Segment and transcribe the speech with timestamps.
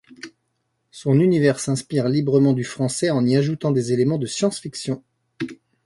[0.89, 5.03] Son univers s'inspire librement du français en y ajoutant des éléments de science-fiction.